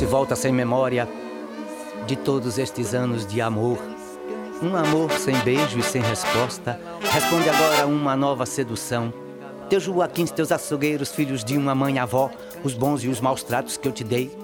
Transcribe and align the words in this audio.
Se 0.00 0.06
volta 0.06 0.34
sem 0.34 0.50
memória 0.50 1.06
de 2.06 2.16
todos 2.16 2.56
estes 2.56 2.94
anos 2.94 3.26
de 3.26 3.38
amor. 3.38 3.78
Um 4.62 4.74
amor 4.74 5.12
sem 5.12 5.36
beijo 5.40 5.78
e 5.78 5.82
sem 5.82 6.00
resposta. 6.00 6.80
Responde 7.02 7.50
agora 7.50 7.86
uma 7.86 8.16
nova 8.16 8.46
sedução. 8.46 9.12
Teus 9.68 9.82
Joaquins, 9.82 10.30
teus 10.30 10.50
açougueiros, 10.50 11.12
filhos 11.12 11.44
de 11.44 11.54
uma 11.58 11.74
mãe 11.74 11.98
avó, 11.98 12.30
os 12.64 12.72
bons 12.72 13.04
e 13.04 13.08
os 13.08 13.20
maus 13.20 13.42
tratos 13.42 13.76
que 13.76 13.86
eu 13.86 13.92
te 13.92 14.02
dei. 14.02 14.34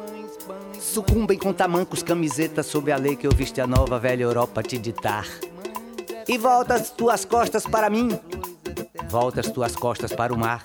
Sucumbem 0.79 1.39
com 1.39 1.55
tamancos, 1.55 2.03
camisetas 2.03 2.67
sob 2.67 2.93
a 2.93 2.99
lei 2.99 3.17
que 3.17 3.27
eu 3.27 3.33
viste 3.33 3.59
a 3.59 3.67
nova 3.67 3.99
velha 3.99 4.25
Europa 4.25 4.63
te 4.63 4.77
ditar. 4.77 5.27
E 6.29 6.37
voltas 6.37 6.91
tuas 6.91 7.25
costas 7.25 7.67
para 7.67 7.89
mim, 7.89 8.11
voltas 9.09 9.51
tuas 9.51 9.75
costas 9.75 10.13
para 10.13 10.35
o 10.35 10.39
mar 10.39 10.63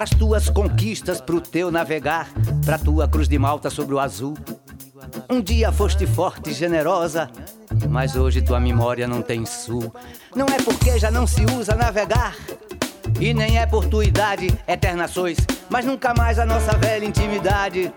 pras 0.00 0.10
tuas 0.10 0.48
conquistas, 0.48 1.20
pro 1.20 1.40
teu 1.40 1.70
navegar, 1.70 2.30
pra 2.70 2.78
tua 2.78 3.08
cruz 3.08 3.26
de 3.26 3.36
malta 3.36 3.68
sobre 3.68 3.96
o 3.96 3.98
azul. 3.98 4.36
Um 5.28 5.40
dia 5.40 5.72
foste 5.72 6.06
forte 6.06 6.50
e 6.50 6.54
generosa, 6.54 7.28
mas 7.88 8.14
hoje 8.14 8.42
tua 8.42 8.60
memória 8.60 9.08
não 9.08 9.22
tem 9.22 9.44
sul. 9.44 9.92
Não 10.36 10.46
é 10.46 10.56
porque 10.62 10.96
já 10.96 11.10
não 11.10 11.26
se 11.26 11.44
usa 11.46 11.74
navegar, 11.74 12.36
e 13.18 13.34
nem 13.34 13.58
é 13.58 13.66
por 13.66 13.86
tua 13.86 14.04
idade, 14.04 14.56
eterna 14.68 15.08
sois, 15.08 15.38
mas 15.68 15.84
nunca 15.84 16.14
mais 16.14 16.38
a 16.38 16.46
nossa 16.46 16.70
velha 16.76 17.04
intimidade, 17.04 17.92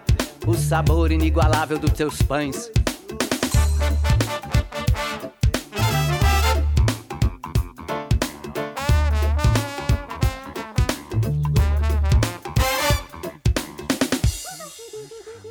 o 0.47 0.55
sabor 0.55 1.11
inigualável 1.11 1.77
dos 1.77 1.91
teus 1.91 2.23
pães 2.23 2.71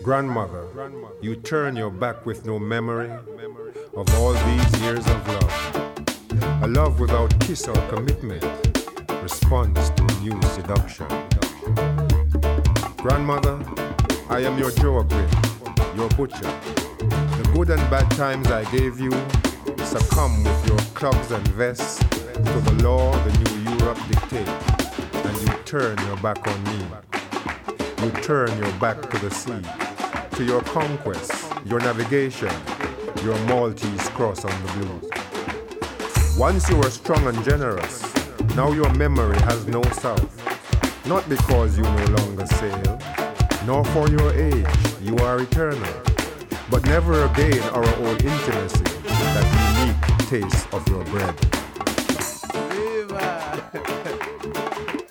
Grandmother, 0.03 0.67
you 1.21 1.37
turn 1.37 1.77
your 1.77 1.91
back 1.91 2.27
with 2.27 2.45
no 2.45 2.59
memory 2.59 3.09
of 3.97 4.15
all 4.17 4.33
these 4.33 4.81
years 4.81 5.07
of 5.07 5.29
love. 5.29 6.63
A 6.65 6.67
love 6.67 6.99
without 6.99 7.39
kiss 7.39 7.69
or 7.69 7.77
commitment 7.89 8.43
responds 9.23 9.91
to 9.91 10.03
new 10.21 10.43
seduction. 10.43 11.07
Grandmother, 12.97 13.61
I 14.29 14.41
am 14.41 14.59
your 14.59 14.73
Joaquin, 14.73 15.29
your 15.95 16.09
butcher. 16.11 16.51
The 16.99 17.51
good 17.55 17.71
and 17.71 17.89
bad 17.89 18.11
times 18.11 18.49
I 18.49 18.65
gave 18.73 18.99
you 18.99 19.13
succumb 19.85 20.43
with 20.43 20.67
your 20.67 20.79
clubs 20.95 21.31
and 21.31 21.47
vests 21.49 22.01
to 22.01 22.43
the 22.43 22.83
law 22.83 23.13
the 23.23 23.39
new 23.39 23.71
Europe 23.79 23.99
dictates, 24.09 24.51
and 25.15 25.41
you 25.43 25.55
turn 25.65 25.97
your 26.09 26.17
back 26.17 26.45
on 26.45 26.65
me. 26.65 26.87
You 28.03 28.11
turn 28.21 28.49
your 28.59 28.73
back 28.81 29.01
to 29.11 29.19
the 29.19 29.31
sea 29.31 29.82
to 30.33 30.45
your 30.45 30.63
conquest, 30.63 31.33
your 31.65 31.79
navigation, 31.81 32.51
your 33.23 33.39
Maltese 33.47 34.09
cross 34.11 34.45
on 34.45 34.63
the 34.63 34.73
blues. 34.73 36.39
Once 36.39 36.69
you 36.71 36.77
were 36.77 36.91
strong 36.91 37.27
and 37.27 37.45
generous, 37.45 38.03
now 38.57 38.73
your 38.73 38.93
memory 38.95 39.39
has 39.43 39.67
no 39.67 39.83
south. 39.93 40.29
Not 41.07 41.29
because 41.29 41.77
you 41.77 41.83
no 41.83 42.05
longer 42.17 42.47
sail, 42.47 42.99
nor 43.67 43.85
for 43.87 44.09
your 44.09 44.33
age, 44.33 44.67
you 45.03 45.17
are 45.19 45.41
eternal. 45.41 45.93
But 46.71 46.85
never 46.87 47.25
again 47.27 47.63
our 47.75 47.85
old 47.97 48.23
intimacy, 48.23 48.85
that 49.05 49.47
unique 49.79 50.29
taste 50.29 50.73
of 50.73 50.89
your 50.89 51.05
bread. 51.05 51.35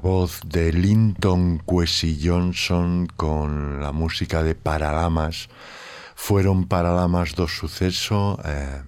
voz 0.00 0.40
de 0.44 0.72
Linton 0.72 1.58
Kwesi 1.58 2.20
Johnson 2.22 3.06
con 3.16 3.80
la 3.80 3.92
música 3.92 4.42
de 4.42 4.54
Paralamas. 4.54 5.48
Fueron 6.14 6.66
Paralamas 6.66 7.34
do 7.34 7.48
Suceso 7.48 8.38
eh, 8.44 8.82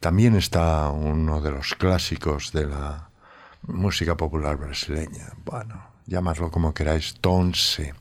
también 0.00 0.36
está 0.36 0.90
uno 0.90 1.40
de 1.40 1.50
los 1.50 1.74
clásicos 1.74 2.52
de 2.52 2.66
la 2.66 3.10
música 3.66 4.16
popular 4.16 4.56
brasileña. 4.56 5.32
Bueno, 5.44 5.82
llamarlo 6.06 6.50
como 6.50 6.74
queráis 6.74 7.14
Tonse 7.20 7.94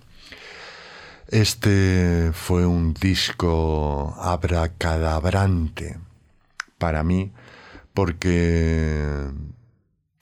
este 1.28 2.32
fue 2.34 2.68
un 2.68 2.94
disco 2.94 4.16
abracadabrante 4.20 5.98
para 6.78 7.04
mí 7.04 7.32
porque 7.96 9.28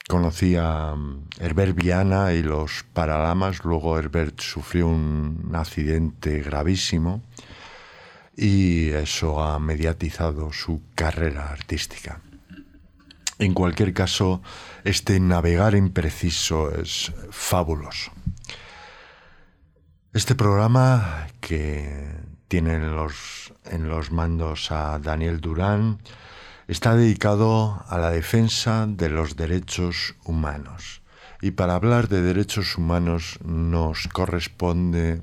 conocí 0.08 0.56
a 0.56 0.94
mm, 0.94 1.28
Herbert 1.40 1.74
Viana 1.74 2.32
y 2.32 2.42
los 2.42 2.84
Paralamas, 2.92 3.64
luego 3.64 3.98
Herbert 3.98 4.40
sufrió 4.40 4.88
un 4.88 5.52
accidente 5.54 6.40
gravísimo 6.40 7.22
y 8.36 8.90
eso 8.90 9.42
ha 9.42 9.58
mediatizado 9.58 10.52
su 10.52 10.82
carrera 10.94 11.50
artística. 11.50 12.20
En 13.38 13.52
cualquier 13.52 13.92
caso, 13.92 14.42
este 14.84 15.18
navegar 15.18 15.74
impreciso 15.74 16.70
es 16.70 17.12
fabuloso. 17.30 18.12
Este 20.12 20.36
programa 20.36 21.26
que 21.40 22.12
tiene 22.46 22.78
los, 22.78 23.52
en 23.64 23.88
los 23.88 24.12
mandos 24.12 24.70
a 24.70 25.00
Daniel 25.00 25.40
Durán, 25.40 25.98
está 26.66 26.96
dedicado 26.96 27.84
a 27.88 27.98
la 27.98 28.10
defensa 28.10 28.86
de 28.88 29.08
los 29.08 29.36
derechos 29.36 30.14
humanos. 30.24 31.02
Y 31.40 31.50
para 31.52 31.74
hablar 31.74 32.08
de 32.08 32.22
derechos 32.22 32.78
humanos 32.78 33.38
nos 33.44 34.08
corresponde 34.08 35.20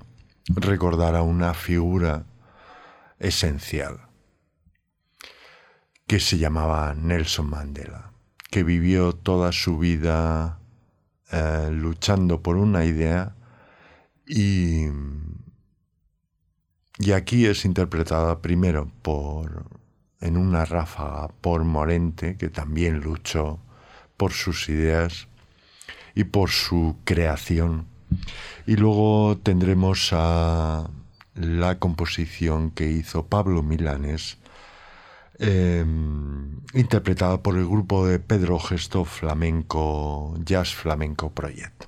recordar 0.47 1.15
a 1.15 1.23
una 1.23 1.53
figura 1.53 2.25
esencial, 3.19 4.01
que 6.07 6.19
se 6.19 6.37
llamaba 6.37 6.93
Nelson 6.93 7.49
Mandela, 7.49 8.11
que 8.49 8.63
vivió 8.63 9.13
toda 9.13 9.51
su 9.51 9.77
vida 9.77 10.59
eh, 11.31 11.69
luchando 11.71 12.41
por 12.41 12.57
una 12.57 12.85
idea 12.85 13.35
y, 14.27 14.87
y 16.99 17.11
aquí 17.13 17.45
es 17.45 17.65
interpretada 17.65 18.41
primero 18.41 18.91
por 19.01 19.80
en 20.21 20.37
una 20.37 20.65
ráfaga 20.65 21.27
por 21.41 21.63
Morente, 21.63 22.37
que 22.37 22.49
también 22.49 22.99
luchó 23.01 23.59
por 24.17 24.31
sus 24.31 24.69
ideas 24.69 25.27
y 26.15 26.25
por 26.25 26.49
su 26.49 26.97
creación. 27.03 27.87
Y 28.67 28.75
luego 28.75 29.37
tendremos 29.41 30.09
a 30.13 30.89
la 31.35 31.79
composición 31.79 32.71
que 32.71 32.87
hizo 32.87 33.25
Pablo 33.25 33.63
Milanes, 33.63 34.37
em, 35.39 36.59
interpretada 36.73 37.41
por 37.41 37.57
el 37.57 37.65
grupo 37.65 38.05
de 38.05 38.19
Pedro 38.19 38.59
Gesto 38.59 39.05
Flamenco, 39.05 40.35
Jazz 40.45 40.73
Flamenco 40.75 41.31
Project. 41.31 41.85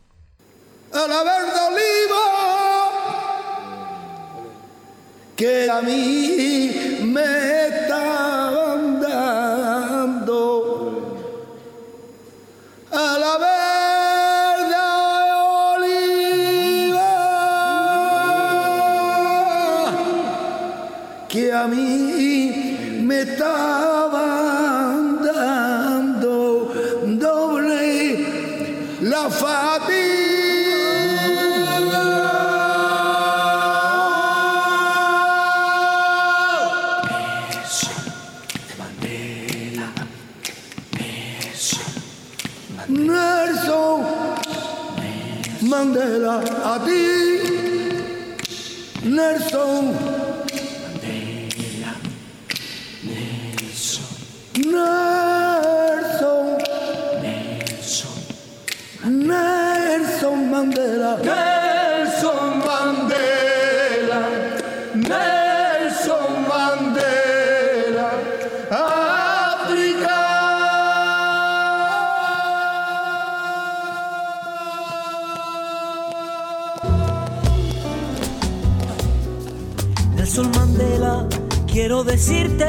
Decirte 82.25 82.65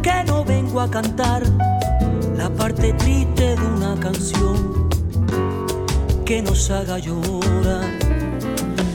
que 0.00 0.22
no 0.28 0.44
vengo 0.44 0.80
a 0.80 0.88
cantar 0.88 1.42
la 2.36 2.48
parte 2.50 2.92
triste 2.92 3.56
de 3.56 3.66
una 3.66 3.98
canción 3.98 4.88
que 6.24 6.40
nos 6.40 6.70
haga 6.70 6.96
llorar. 7.00 7.90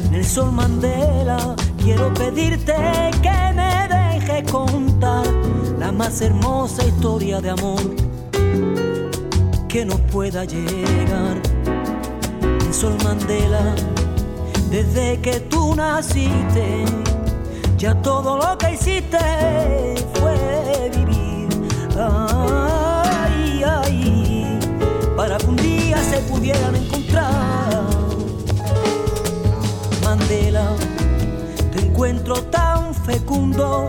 Nelson 0.09 0.55
Mandela, 0.55 1.57
quiero 1.83 2.13
pedirte 2.13 2.73
que 3.21 3.37
me 3.53 3.89
dejes 3.89 4.49
contar 4.49 5.27
la 5.77 5.91
más 5.91 6.21
hermosa 6.21 6.85
historia 6.85 7.41
de 7.41 7.49
amor 7.49 7.81
que 9.67 9.83
nos 9.83 9.99
pueda 10.09 10.45
llegar. 10.45 11.35
Nelson 12.63 12.95
Mandela, 13.03 13.75
desde 14.69 15.19
que 15.19 15.41
tú 15.41 15.75
naciste, 15.75 16.85
ya 17.81 17.95
todo 17.95 18.37
lo 18.37 18.55
que 18.59 18.73
hiciste 18.73 19.17
fue 20.13 20.91
vivir. 20.95 21.49
Ay, 21.97 23.63
ay, 23.63 24.59
para 25.17 25.39
que 25.39 25.47
un 25.47 25.55
día 25.55 25.97
se 25.97 26.19
pudieran 26.29 26.75
encontrar. 26.75 27.81
Mandela, 30.03 30.67
te 31.73 31.79
encuentro 31.79 32.43
tan 32.43 32.93
fecundo, 32.93 33.87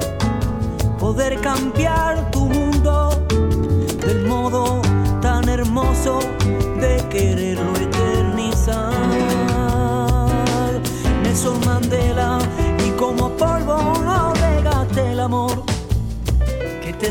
poder 0.98 1.38
cambiar 1.42 2.30
tu 2.30 2.46
mundo 2.46 3.10
del 4.06 4.26
modo 4.26 4.80
tan 5.20 5.50
hermoso 5.50 6.18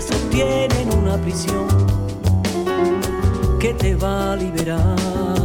te 0.02 0.14
sostiene 0.14 0.82
en 0.82 0.98
una 0.98 1.18
prisión 1.18 1.68
que 3.60 3.74
te 3.74 3.96
va 3.96 4.34
a 4.34 4.36
liberar. 4.36 5.41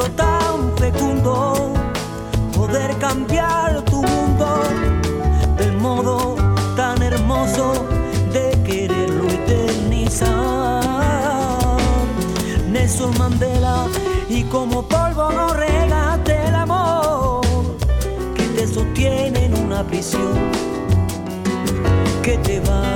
Tan 0.00 0.74
fecundo, 0.78 1.74
poder 2.56 2.96
cambiar 2.96 3.82
tu 3.84 4.02
mundo 4.02 4.62
del 5.58 5.76
modo 5.76 6.36
tan 6.76 7.02
hermoso 7.02 7.86
de 8.32 8.58
quererlo 8.64 9.28
eternizar. 9.28 10.82
Nelson 12.70 13.16
Mandela, 13.18 13.86
y 14.28 14.44
como 14.44 14.82
polvo 14.82 15.30
no 15.30 15.52
regaste 15.52 16.42
el 16.48 16.54
amor 16.54 17.42
que 18.34 18.44
te 18.44 18.66
sostiene 18.66 19.44
en 19.44 19.58
una 19.58 19.84
prisión 19.84 20.50
que 22.22 22.38
te 22.38 22.60
va 22.60 22.91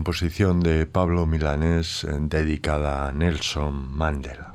composición 0.00 0.60
de 0.60 0.86
Pablo 0.86 1.26
Milanés 1.26 2.04
eh, 2.04 2.16
dedicada 2.20 3.06
a 3.06 3.12
Nelson 3.12 3.94
Mandela. 3.94 4.54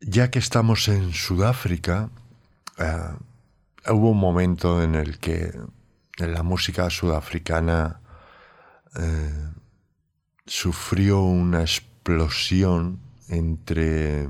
Ya 0.00 0.30
que 0.30 0.38
estamos 0.38 0.88
en 0.88 1.12
Sudáfrica, 1.12 2.08
eh, 2.78 3.90
hubo 3.90 4.12
un 4.12 4.18
momento 4.18 4.82
en 4.82 4.94
el 4.94 5.18
que 5.18 5.52
la 6.16 6.42
música 6.42 6.88
sudafricana 6.88 8.00
eh, 8.96 9.50
sufrió 10.46 11.20
una 11.20 11.60
explosión 11.60 12.98
entre 13.28 14.22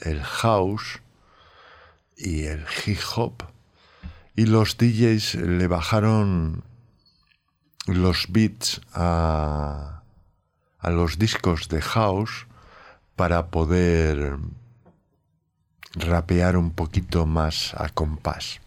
el 0.00 0.22
house 0.22 1.00
y 2.18 2.44
el 2.44 2.66
hip 2.84 3.00
hop 3.16 3.44
y 4.36 4.44
los 4.44 4.76
DJs 4.76 5.36
le 5.36 5.66
bajaron 5.68 6.64
los 7.86 8.26
beats 8.28 8.80
a, 8.92 10.02
a 10.78 10.90
los 10.90 11.18
discos 11.18 11.68
de 11.68 11.80
house 11.82 12.46
para 13.16 13.46
poder 13.48 14.38
rapear 15.94 16.56
un 16.56 16.70
poquito 16.70 17.26
más 17.26 17.74
a 17.74 17.88
compás. 17.88 18.60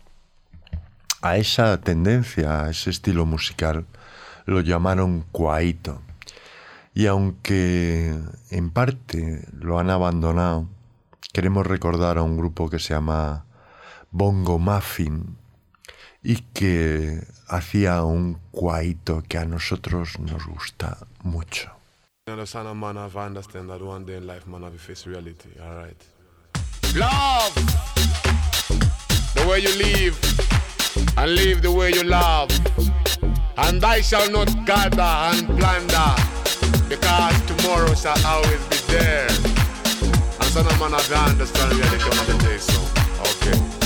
A 1.21 1.37
esa 1.37 1.81
tendencia, 1.81 2.63
a 2.63 2.69
ese 2.69 2.89
estilo 2.89 3.25
musical, 3.25 3.85
lo 4.45 4.61
llamaron 4.61 5.25
cuaito. 5.31 6.01
Y 6.93 7.07
aunque 7.07 8.17
en 8.49 8.69
parte 8.71 9.47
lo 9.51 9.79
han 9.79 9.89
abandonado, 9.89 10.67
queremos 11.33 11.67
recordar 11.67 12.17
a 12.17 12.23
un 12.23 12.37
grupo 12.37 12.69
que 12.69 12.79
se 12.79 12.93
llama 12.93 13.45
Bongo 14.11 14.57
Muffin, 14.57 15.37
y 16.27 16.43
que 16.53 17.23
hacía 17.47 18.03
un 18.03 18.37
cuaito 18.51 19.23
que 19.29 19.37
a 19.37 19.45
nosotros 19.45 20.19
nos 20.19 20.45
gusta 20.45 20.97
mucho. 21.23 21.71
Love! 26.95 27.53
The 29.35 29.47
way 29.47 29.61
you 29.61 29.73
live 29.77 30.17
and 31.15 31.33
live 31.33 31.61
the 31.61 31.71
way 31.71 31.93
you 31.93 32.03
love. 32.03 32.49
And 33.55 33.81
I 33.85 34.01
shall 34.01 34.29
not 34.29 34.49
gather 34.65 35.01
and 35.01 35.47
plunder 35.47 36.13
because 36.89 37.41
tomorrow 37.45 37.93
shall 37.95 38.19
always 38.25 38.59
be 38.67 38.75
there. 38.91 39.29
And 39.29 40.51
son 40.51 40.65
of 40.65 40.77
man 40.77 40.91
to 40.91 41.15
understand 41.15 41.71
reality 41.71 42.03
the 42.25 42.37
day 42.43 42.57
so. 42.57 42.81
Okay. 43.47 43.76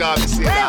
Derby 0.00 0.26
City. 0.28 0.59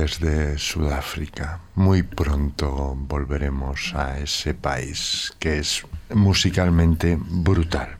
Desde 0.00 0.56
Sudáfrica. 0.56 1.60
Muy 1.74 2.02
pronto 2.02 2.96
volveremos 2.96 3.92
a 3.94 4.18
ese 4.18 4.54
país 4.54 5.34
que 5.38 5.58
es 5.58 5.84
musicalmente 6.08 7.18
brutal. 7.20 7.98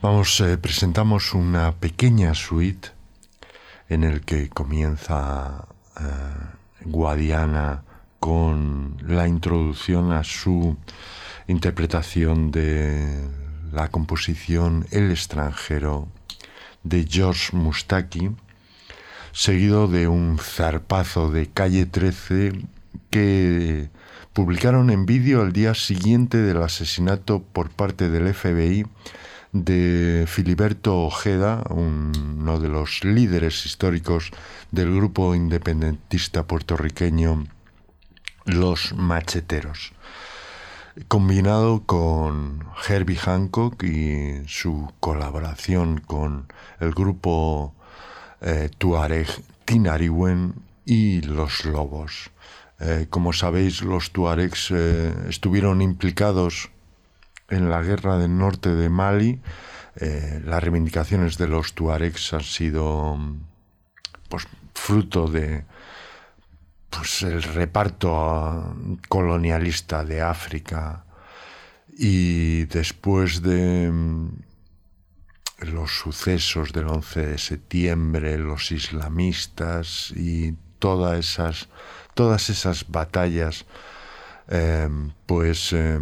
Vamos, 0.00 0.40
eh, 0.40 0.56
presentamos 0.56 1.34
una 1.34 1.72
pequeña 1.72 2.34
suite 2.34 2.88
en 3.90 4.02
el 4.02 4.22
que 4.22 4.48
comienza 4.48 5.68
eh, 5.98 6.04
Guadiana 6.86 7.82
con 8.18 8.96
la 9.06 9.28
introducción 9.28 10.10
a 10.12 10.24
su 10.24 10.78
interpretación 11.48 12.50
de 12.50 13.28
la 13.72 13.88
composición 13.88 14.86
El 14.90 15.10
extranjero 15.10 16.08
de 16.82 17.06
George 17.06 17.54
Mustaki, 17.54 18.30
seguido 19.32 19.88
de 19.88 20.08
un 20.08 20.38
zarpazo 20.38 21.30
de 21.30 21.46
calle 21.46 21.86
13 21.86 22.52
que 23.10 23.90
publicaron 24.32 24.90
en 24.90 25.06
vídeo 25.06 25.42
al 25.42 25.52
día 25.52 25.74
siguiente 25.74 26.38
del 26.38 26.62
asesinato 26.62 27.42
por 27.42 27.70
parte 27.70 28.08
del 28.08 28.32
FBI 28.32 28.86
de 29.52 30.24
Filiberto 30.28 31.02
Ojeda, 31.02 31.64
uno 31.70 32.60
de 32.60 32.68
los 32.68 33.04
líderes 33.04 33.66
históricos 33.66 34.30
del 34.70 34.94
grupo 34.94 35.34
independentista 35.34 36.46
puertorriqueño 36.46 37.46
Los 38.44 38.94
Macheteros, 38.94 39.92
combinado 41.08 41.82
con 41.84 42.64
Herbie 42.88 43.18
Hancock 43.18 43.82
y 43.82 44.42
su 44.46 44.92
colaboración 45.00 45.98
con 45.98 46.46
el 46.78 46.92
grupo 46.92 47.74
eh, 48.40 48.70
Tuareg 48.78 49.28
Tinariwen 49.64 50.54
y 50.84 51.22
los 51.22 51.64
Lobos. 51.64 52.30
Eh, 52.80 53.06
como 53.10 53.32
sabéis, 53.32 53.82
los 53.82 54.10
Tuaregs 54.10 54.70
eh, 54.70 55.14
estuvieron 55.28 55.82
implicados 55.82 56.70
en 57.48 57.70
la 57.70 57.82
guerra 57.82 58.18
del 58.18 58.36
norte 58.36 58.74
de 58.74 58.88
Mali. 58.88 59.40
Eh, 59.96 60.40
las 60.44 60.62
reivindicaciones 60.62 61.36
de 61.36 61.46
los 61.46 61.74
Tuaregs 61.74 62.32
han 62.32 62.42
sido 62.42 63.18
pues, 64.28 64.48
fruto 64.74 65.28
de 65.28 65.64
pues, 66.88 67.22
el 67.22 67.42
reparto 67.42 68.16
ah, 68.16 68.74
colonialista 69.08 70.04
de 70.04 70.22
África 70.22 71.04
y 71.96 72.64
después 72.64 73.42
de 73.42 73.92
los 75.60 75.98
sucesos 75.98 76.72
del 76.72 76.88
11 76.88 77.26
de 77.26 77.38
septiembre, 77.38 78.38
los 78.38 78.72
islamistas 78.72 80.12
y 80.16 80.54
todas 80.78 81.18
esas, 81.18 81.68
todas 82.14 82.50
esas 82.50 82.88
batallas, 82.88 83.66
eh, 84.48 84.88
pues 85.26 85.72
eh, 85.72 85.98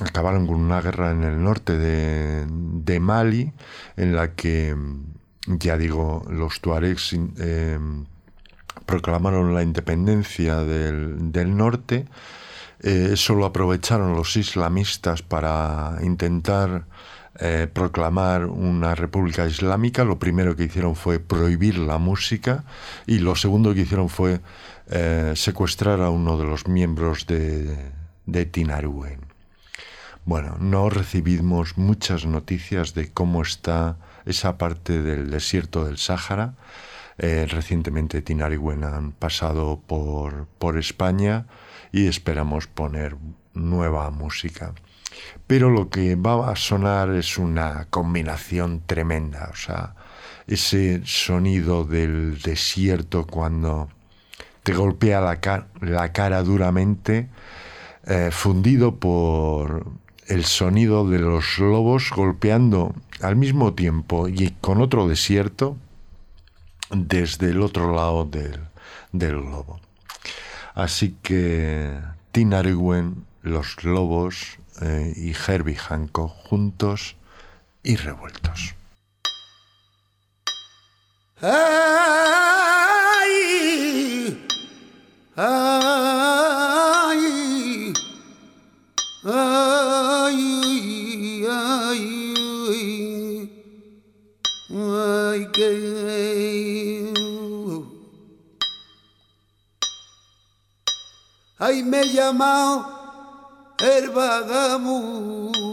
acabaron 0.00 0.46
con 0.46 0.56
una 0.56 0.80
guerra 0.80 1.10
en 1.10 1.24
el 1.24 1.42
norte 1.42 1.76
de, 1.76 2.46
de, 2.48 3.00
Mali, 3.00 3.52
en 3.96 4.14
la 4.14 4.34
que, 4.34 4.76
ya 5.46 5.76
digo, 5.76 6.24
los 6.28 6.60
tuaregs 6.60 7.16
eh, 7.38 7.78
proclamaron 8.86 9.54
la 9.54 9.62
independencia 9.62 10.56
del, 10.56 11.32
del 11.32 11.56
norte. 11.56 12.06
eso 12.80 13.34
lo 13.34 13.44
aprovecharon 13.44 14.14
los 14.14 14.36
islamistas 14.36 15.22
para 15.22 15.98
intentar 16.02 16.86
eh, 17.40 17.68
proclamar 17.72 18.46
una 18.46 18.96
república 18.96 19.46
islámica, 19.46 20.02
lo 20.02 20.18
primero 20.18 20.56
que 20.56 20.64
hicieron 20.64 20.96
fue 20.96 21.20
prohibir 21.20 21.78
la 21.78 21.98
música 21.98 22.64
y 23.06 23.20
lo 23.20 23.36
segundo 23.36 23.74
que 23.74 23.82
hicieron 23.82 24.08
fue 24.08 24.40
eh, 24.90 25.34
secuestrar 25.36 26.00
a 26.00 26.10
uno 26.10 26.36
de 26.36 26.44
los 26.44 26.66
miembros 26.66 27.28
de, 27.28 27.92
de. 28.26 29.18
Bueno, 30.24 30.56
no 30.58 30.90
recibimos 30.90 31.78
muchas 31.78 32.26
noticias 32.26 32.94
de 32.94 33.12
cómo 33.12 33.42
está 33.42 33.98
esa 34.26 34.58
parte 34.58 35.00
del 35.00 35.30
desierto 35.30 35.84
del 35.84 35.98
Sáhara. 35.98 36.54
Eh, 37.18 37.46
recientemente 37.48 38.20
Tinaruen 38.20 38.82
han 38.82 39.12
pasado 39.12 39.80
por, 39.86 40.48
por 40.58 40.76
España 40.76 41.46
y 41.92 42.08
esperamos 42.08 42.66
poner 42.66 43.16
nueva 43.54 44.10
música 44.10 44.74
pero 45.46 45.70
lo 45.70 45.88
que 45.88 46.14
va 46.16 46.50
a 46.50 46.56
sonar 46.56 47.10
es 47.10 47.38
una 47.38 47.86
combinación 47.90 48.82
tremenda, 48.86 49.50
o 49.52 49.56
sea, 49.56 49.94
ese 50.46 51.02
sonido 51.04 51.84
del 51.84 52.40
desierto 52.40 53.26
cuando 53.26 53.88
te 54.62 54.72
golpea 54.72 55.20
la, 55.20 55.40
cara, 55.40 55.68
la 55.80 56.12
cara 56.12 56.42
duramente, 56.42 57.28
eh, 58.06 58.30
fundido 58.32 58.96
por 58.96 59.86
el 60.26 60.44
sonido 60.44 61.08
de 61.08 61.18
los 61.18 61.58
lobos 61.58 62.10
golpeando 62.14 62.94
al 63.20 63.36
mismo 63.36 63.74
tiempo 63.74 64.28
y 64.28 64.50
con 64.60 64.80
otro 64.80 65.08
desierto 65.08 65.76
desde 66.90 67.50
el 67.50 67.62
otro 67.62 67.94
lado 67.94 68.24
del, 68.24 68.60
del 69.12 69.36
lobo. 69.36 69.80
Así 70.74 71.16
que 71.22 71.98
Tinariwen, 72.32 73.24
los 73.42 73.82
lobos, 73.84 74.58
eh, 74.82 75.12
y 75.16 75.32
Herbie 75.32 75.76
Hancock 75.76 76.30
juntos 76.48 77.16
y 77.82 77.96
revueltos. 77.96 78.74
Ay, 81.40 81.52
ay, 85.36 85.54
ay, 94.70 95.48
que 95.52 95.68
ay 101.58 101.82
me 101.82 102.00
he 102.00 102.12
llamado 102.12 102.97
el 103.80 104.10
vagabundo. 104.10 105.68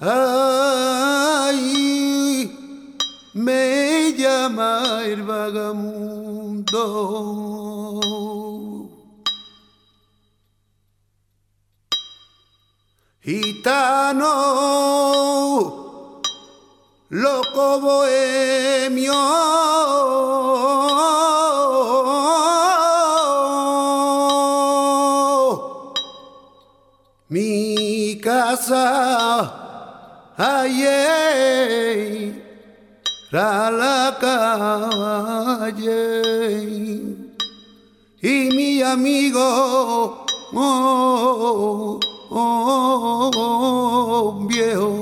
Ay, 0.00 1.60
me 3.34 4.14
llama 4.16 5.02
el 5.04 5.22
vagabundo. 5.22 6.72
Gitano, 13.22 14.22
loco 17.12 17.78
bohemio. 17.78 19.12
Mi 27.28 28.18
casa 28.22 29.52
ayer 30.38 31.12
a 33.32 33.70
la 33.70 34.16
calle 34.20 35.82
y 38.22 38.48
mi 38.54 38.82
amigo 38.82 40.24
oh, 40.54 41.98
oh, 42.30 43.30
oh, 43.34 44.46
viejo 44.48 45.01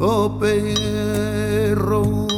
oh 0.00 0.38
perro 0.38 2.30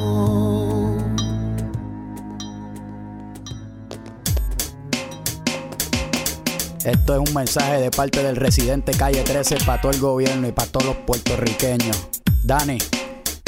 Esto 6.85 7.15
es 7.15 7.29
un 7.29 7.35
mensaje 7.35 7.81
de 7.81 7.91
parte 7.93 8.25
del 8.25 8.35
residente 8.35 8.93
calle 8.93 9.23
13 9.23 9.59
para 9.65 9.81
todo 9.81 9.93
el 9.93 10.01
gobierno 10.01 10.49
y 10.49 10.53
para 10.53 10.69
todos 10.69 10.87
los 10.87 10.97
puertorriqueños. 10.97 12.09
Dani, 12.43 12.79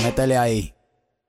métele 0.05 0.39
ahí. 0.39 0.74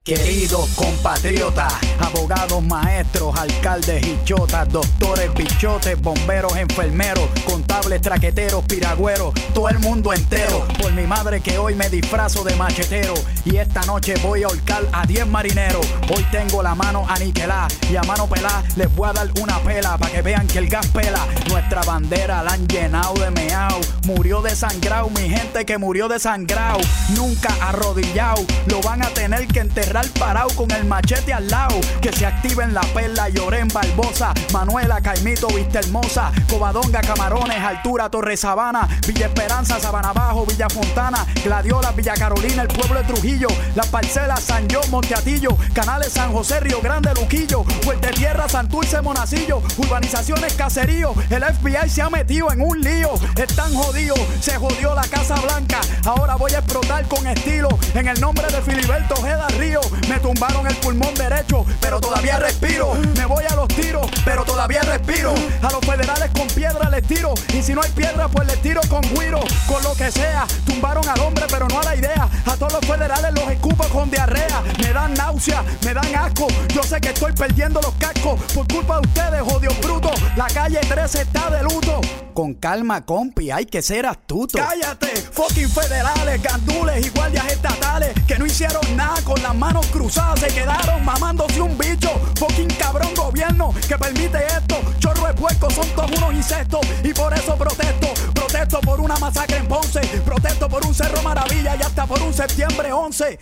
Queridos 0.06 0.70
compatriotas, 0.76 1.74
abogados, 1.98 2.64
maestros, 2.64 3.36
alcaldes 3.40 4.06
y 4.06 4.24
chotas, 4.24 4.72
doctores, 4.72 5.34
bichotes, 5.34 6.00
bomberos, 6.00 6.56
enfermeros, 6.58 7.28
contables, 7.44 8.04
traqueteros, 8.04 8.64
piragüeros, 8.66 9.34
todo 9.56 9.68
el 9.70 9.80
mundo 9.80 10.14
entero. 10.14 10.64
Por 10.80 10.94
mi 10.94 11.08
madre 11.08 11.42
que 11.42 11.58
hoy 11.58 11.74
me 11.74 11.90
disfrazo 11.90 12.44
de 12.44 12.56
machetero 12.56 13.16
y 13.46 13.58
esta 13.58 13.82
noche 13.88 14.14
voy 14.22 14.44
a 14.44 14.48
holcar 14.48 14.84
a 14.94 15.08
10 15.08 15.26
marineros. 15.26 15.84
Hoy 16.16 16.24
tengo 16.32 16.62
la 16.62 16.76
mano 16.76 17.04
aniquilada 17.10 17.70
y 17.90 17.96
a 17.96 18.04
mano 18.04 18.28
pelada 18.28 18.64
les 18.76 18.96
voy 18.96 19.10
a 19.10 19.14
dar 19.14 19.28
una 19.42 19.58
pela 19.64 19.98
para 19.98 20.12
que 20.12 20.22
vean 20.22 20.46
que 20.46 20.60
el 20.60 20.70
gas 20.70 20.86
pela. 20.86 21.26
Nuestra 21.50 21.82
bandera 21.82 22.44
la 22.44 22.52
han 22.52 22.68
llenado 22.68 23.16
de 23.16 23.32
meao. 23.32 23.82
Murió 24.04 24.44
desangrado, 24.44 25.10
mi 25.10 25.30
gente 25.30 25.66
que 25.66 25.80
murió 25.80 26.08
desangrado. 26.08 26.78
Nunca 27.16 27.50
arrodillado, 27.60 28.46
lo 28.68 28.82
van 28.82 29.02
a 29.02 29.10
tener 29.10 29.48
que 29.48 29.62
enterrar 29.62 29.95
al 29.98 30.10
parado 30.10 30.50
con 30.56 30.70
el 30.72 30.86
machete 30.86 31.34
al 31.34 31.48
lado. 31.48 31.80
Que 32.02 32.12
se 32.12 32.26
activen 32.26 32.74
la 32.74 32.82
perla, 32.94 33.30
Lloren, 33.30 33.68
Barbosa, 33.68 34.34
Manuela, 34.52 35.02
Caimito, 35.02 35.48
Vista 35.48 35.80
Hermosa, 35.80 36.32
Covadonga, 36.50 37.02
Camarones, 37.02 37.60
Altura, 37.60 38.10
Torre 38.10 38.38
Sabana, 38.38 38.88
Villa 39.08 39.28
Esperanza, 39.28 39.80
Sabana 39.80 40.14
Bajo, 40.14 40.46
Villa 40.46 40.70
Fontana, 40.70 41.26
Gladiola, 41.44 41.92
Villa 41.92 42.14
Carolina, 42.14 42.64
el 42.64 42.68
pueblo 42.68 42.96
de 42.96 43.04
Trujillo, 43.04 43.48
Las 43.76 43.88
Parcelas, 43.88 44.42
San 44.42 44.68
John, 44.72 44.90
Monteatillo, 44.92 45.58
Canales 45.74 46.14
San 46.14 46.32
José, 46.32 46.60
Río 46.60 46.82
Grande, 46.82 47.14
Luquillo, 47.14 47.64
Fuerte 47.84 48.10
Tierra, 48.12 48.48
Santurce, 48.50 49.02
Monacillo, 49.02 49.62
urbanizaciones, 49.78 50.54
caserío. 50.54 51.14
El 51.30 51.44
FBI 51.44 51.90
se 51.90 52.02
ha 52.02 52.10
metido 52.10 52.52
en 52.52 52.62
un 52.62 52.82
lío, 52.82 53.12
están 53.36 53.74
jodidos, 53.74 54.20
se 54.40 54.58
jodió 54.58 54.96
la 54.96 55.04
Casa 55.04 55.36
Blanca. 55.36 55.80
Ahora 56.06 56.36
voy 56.36 56.54
a 56.54 56.60
explotar 56.60 57.08
con 57.08 57.26
estilo 57.28 57.70
en 57.94 58.08
el 58.08 58.20
nombre 58.20 58.48
de 58.48 58.62
Filiberto 58.62 59.16
Ojeda 59.16 59.48
Río. 59.50 59.82
Me 60.10 60.20
tumbaron 60.20 60.68
el 60.68 60.76
pulmón 60.78 61.14
derecho, 61.16 61.66
pero 61.80 62.00
todavía 62.00 62.38
respiro. 62.38 62.94
Me 63.16 63.26
voy 63.26 63.44
a 63.50 63.56
los 63.56 63.68
tiros, 63.70 64.08
pero 64.24 64.44
todavía 64.46 64.82
respiro. 64.82 65.34
A 65.62 65.72
los 65.72 65.82
federales 65.82 66.30
con 66.32 66.48
piedra 66.48 66.90
les 66.90 67.04
tiro. 67.08 67.34
Y 67.54 67.62
si 67.62 67.74
no 67.74 67.82
hay 67.82 67.92
piedra, 67.92 68.28
pues 68.28 68.48
les 68.48 68.62
tiro 68.62 68.82
con 68.90 69.02
guiro. 69.02 69.40
Con 69.68 69.84
lo 69.84 69.94
que 69.96 70.12
sea, 70.12 70.46
tumbaron 70.66 71.08
al 71.08 71.20
hombre, 71.22 71.46
pero 71.50 71.68
no 71.68 71.80
a 71.80 71.84
la 71.84 71.96
idea. 71.96 72.30
A 72.46 72.56
todos 72.56 72.74
los 72.74 72.86
federales 72.86 73.34
los 73.34 73.50
escupo 73.50 73.84
con 73.86 74.10
diarrea. 74.10 74.62
Me 74.82 74.94
dan 74.94 75.14
náusea, 75.14 75.64
me 75.84 75.94
dan 75.94 76.16
asco. 76.16 76.48
Yo 76.74 76.84
sé 76.84 77.02
que 77.02 77.10
estoy 77.10 77.34
perdiendo 77.34 77.82
los 77.82 77.94
cascos 77.96 78.40
por 78.54 78.68
culpa 78.68 79.00
de 79.00 79.08
ustedes, 79.08 79.42
odio 79.42 79.72
bruto. 79.82 80.12
La 80.36 80.48
calle 80.48 80.80
13 80.80 81.22
está 81.22 81.50
de 81.50 81.64
luto. 81.64 82.02
Con 82.34 82.54
calma, 82.54 83.06
compi, 83.06 83.50
hay 83.50 83.66
que 83.66 83.82
ser 83.82 84.06
astuto. 84.06 84.58
Cállate, 84.58 85.08
fucking 85.16 85.70
federales, 85.70 86.42
gandules 86.42 87.06
y 87.06 87.10
guardias 87.10 87.52
estatales 87.52 88.14
que 88.28 88.38
no 88.38 88.46
hicieron 88.46 88.82
nada 88.96 89.22
con 89.24 89.42
las 89.42 89.56
manos 89.56 89.75
cruzadas 89.88 90.40
se 90.40 90.48
quedaron 90.48 91.04
mamándose 91.04 91.62
un 91.62 91.78
bicho. 91.78 92.10
Fucking 92.38 92.68
cabrón 92.76 93.14
gobierno 93.16 93.74
que 93.88 93.98
permite 93.98 94.46
esto. 94.46 94.82
Chorro 95.00 95.28
de 95.28 95.34
puerco 95.34 95.70
son 95.70 95.88
todos 95.90 96.12
unos 96.18 96.34
insectos. 96.34 96.82
Y 97.04 97.14
por 97.14 97.34
eso 97.34 97.56
protesto. 97.56 98.08
Protesto 98.34 98.80
por 98.82 99.02
una 99.02 99.16
masacre 99.18 99.58
en 99.58 99.68
Ponce. 99.68 100.02
Protesto 100.26 100.70
por 100.70 100.86
un 100.86 100.94
Cerro 100.94 101.22
Maravilla 101.24 101.76
y 101.76 101.82
hasta 101.82 102.06
por 102.06 102.22
un 102.22 102.34
septiembre 102.34 102.92
11. 102.92 103.40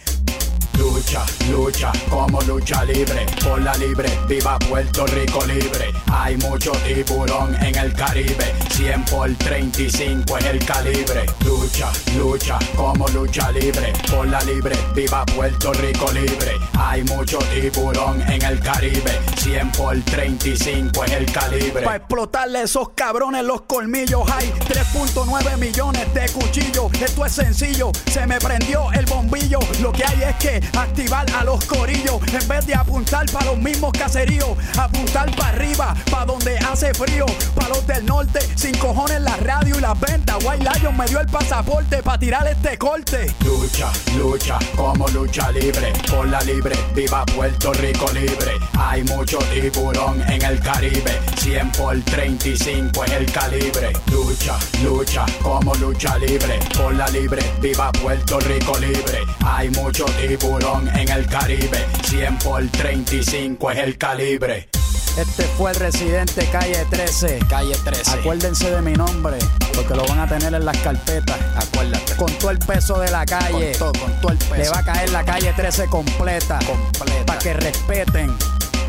Lucha, 0.83 1.23
lucha, 1.49 1.91
como 2.09 2.41
lucha 2.41 2.83
libre, 2.83 3.25
por 3.41 3.61
la 3.61 3.73
libre, 3.75 4.09
viva 4.27 4.59
Puerto 4.59 5.05
Rico 5.07 5.45
libre. 5.45 5.93
Hay 6.11 6.35
mucho 6.37 6.73
tiburón 6.85 7.55
en 7.63 7.73
el 7.75 7.93
Caribe, 7.93 8.53
100 8.69 9.05
por 9.05 9.33
35 9.35 10.37
en 10.39 10.45
el 10.45 10.65
calibre. 10.65 11.25
Lucha, 11.45 11.89
lucha, 12.17 12.59
como 12.75 13.07
lucha 13.07 13.49
libre, 13.51 13.93
por 14.11 14.27
la 14.27 14.41
libre, 14.41 14.75
viva 14.93 15.25
Puerto 15.25 15.71
Rico 15.71 16.11
libre. 16.11 16.51
Hay 16.77 17.01
mucho 17.05 17.39
tiburón 17.39 18.21
en 18.29 18.41
el 18.41 18.59
Caribe, 18.59 19.21
100 19.37 19.71
por 19.71 19.97
35 20.01 21.05
en 21.05 21.11
el 21.13 21.31
calibre. 21.31 21.81
Para 21.81 21.95
explotarle 21.95 22.63
esos 22.63 22.89
cabrones 22.89 23.45
los 23.45 23.61
colmillos 23.61 24.29
hay 24.29 24.51
3.9 24.67 25.57
millones 25.57 26.13
de 26.13 26.29
cuchillos. 26.29 26.91
Esto 27.01 27.25
es 27.25 27.31
sencillo, 27.31 27.91
se 28.11 28.27
me 28.27 28.37
prendió 28.39 28.91
el 28.91 29.05
bombillo. 29.05 29.59
Lo 29.81 29.93
que 29.93 30.03
hay 30.03 30.23
es 30.23 30.35
que 30.35 30.72
activar 30.77 31.25
a 31.33 31.43
los 31.43 31.63
corillos 31.65 32.19
en 32.31 32.47
vez 32.47 32.65
de 32.65 32.75
apuntar 32.75 33.25
para 33.31 33.45
los 33.45 33.57
mismos 33.57 33.91
caseríos, 33.93 34.57
apuntar 34.77 35.33
para 35.35 35.49
arriba, 35.49 35.95
para 36.09 36.25
donde 36.25 36.57
hace 36.57 36.93
frío, 36.93 37.25
para 37.55 37.69
los 37.69 37.85
del 37.87 38.05
norte, 38.05 38.39
sin 38.55 38.75
cojones 38.77 39.21
la 39.21 39.35
radio 39.37 39.77
y 39.77 39.81
las 39.81 39.99
ventas. 39.99 40.37
White 40.43 40.63
Lion 40.63 40.97
me 40.97 41.05
dio 41.05 41.19
el 41.19 41.27
pasaporte 41.27 42.01
para 42.01 42.17
tirar 42.17 42.47
este 42.47 42.77
corte. 42.77 43.33
Lucha, 43.43 43.91
lucha, 44.17 44.59
como 44.75 45.07
lucha 45.09 45.51
libre, 45.51 45.93
por 46.09 46.27
la 46.27 46.41
libre, 46.41 46.75
viva 46.95 47.25
Puerto 47.25 47.73
Rico 47.73 48.11
libre. 48.13 48.53
Hay 48.79 49.03
mucho 49.03 49.37
tiburón 49.53 50.21
en 50.29 50.41
el 50.41 50.59
Caribe, 50.59 51.19
100 51.37 51.71
por 51.71 51.99
35 52.01 53.03
es 53.05 53.11
el 53.11 53.31
calibre. 53.31 53.93
Lucha, 54.11 54.57
lucha, 54.83 55.25
como 55.41 55.73
lucha 55.75 56.17
libre, 56.17 56.59
por 56.77 56.93
la 56.95 57.07
libre, 57.09 57.41
viva 57.61 57.91
Puerto 57.91 58.39
Rico 58.39 58.77
libre. 58.79 59.19
Hay 59.45 59.69
mucho 59.71 60.05
tiburón 60.05 60.62
en 60.63 61.09
el 61.09 61.25
Caribe. 61.27 61.85
100 62.05 62.37
por 62.37 62.65
35 62.67 63.71
es 63.71 63.79
el 63.79 63.97
calibre. 63.97 64.69
Este 65.17 65.43
fue 65.57 65.71
el 65.71 65.75
residente 65.75 66.47
calle 66.51 66.85
13. 66.89 67.39
Calle 67.49 67.75
13. 67.83 68.11
Acuérdense 68.11 68.71
de 68.71 68.81
mi 68.81 68.93
nombre, 68.93 69.37
porque 69.75 69.93
lo 69.93 70.05
van 70.05 70.19
a 70.19 70.27
tener 70.27 70.53
en 70.53 70.63
las 70.63 70.77
carpetas. 70.77 71.37
Acuérdate. 71.57 72.15
Con 72.15 72.31
todo 72.37 72.51
el 72.51 72.59
peso 72.59 72.97
de 72.99 73.11
la 73.11 73.25
calle. 73.25 73.73
Con 73.77 73.91
todo, 73.91 74.03
con 74.03 74.21
todo 74.21 74.31
el 74.31 74.37
peso. 74.37 74.55
Le 74.55 74.69
va 74.69 74.79
a 74.79 74.85
caer 74.85 75.09
la 75.09 75.25
calle 75.25 75.53
13 75.53 75.87
completa. 75.87 76.59
Completa. 76.65 77.25
Para 77.25 77.39
que 77.39 77.53
respeten. 77.53 78.33